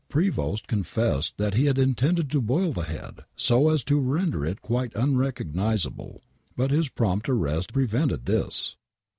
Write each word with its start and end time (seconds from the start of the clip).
Prevost 0.09 0.65
confessed 0.65 1.35
he 1.37 1.65
had 1.65 1.77
intended 1.77 2.31
to 2.31 2.41
boil 2.41 2.71
the 2.71 2.81
head 2.85 3.19
so 3.35 3.69
as 3.69 3.83
to 3.83 3.99
render 3.99 4.43
it 4.43 4.59
quite 4.63 4.91
unrecognizable, 4.95 6.23
but 6.57 6.71
his 6.71 6.89
prompt 6.89 7.29
arrest 7.29 7.71
prevented 7.71 8.25
this 8.25 8.77